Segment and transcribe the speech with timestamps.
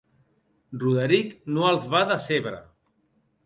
[0.83, 2.67] Roderic no els va decebre.